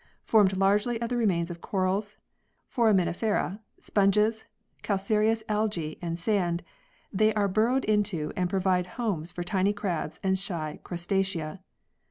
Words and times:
Formed 0.25 0.57
largely 0.57 0.99
of 0.99 1.09
the 1.09 1.15
remains 1.15 1.51
of 1.51 1.61
corals, 1.61 2.17
foraminifera, 2.67 3.59
sponges, 3.79 4.45
calcareous 4.81 5.43
algae 5.47 5.99
and 6.01 6.17
sand, 6.17 6.63
they 7.13 7.31
are 7.35 7.47
burrowed 7.47 7.85
into 7.85 8.33
and 8.35 8.49
provide 8.49 8.87
homes 8.97 9.31
for 9.31 9.43
tiny 9.43 9.73
crabs 9.73 10.19
and 10.23 10.39
shy 10.39 10.79
Crustacea. 10.83 11.59